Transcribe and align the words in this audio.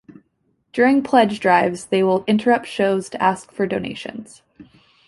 During 0.73 1.03
pledge 1.03 1.39
drives 1.39 1.85
they 1.85 2.01
will 2.01 2.23
interrupt 2.25 2.65
shows 2.65 3.07
to 3.09 3.21
ask 3.21 3.51
for 3.51 3.67
donations. 3.67 4.41